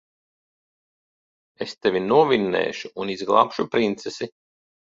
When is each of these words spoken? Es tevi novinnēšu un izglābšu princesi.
Es 1.65 1.75
tevi 1.83 2.03
novinnēšu 2.05 2.93
un 3.05 3.15
izglābšu 3.19 3.71
princesi. 3.77 4.33